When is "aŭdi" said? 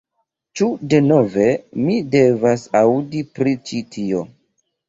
2.83-3.25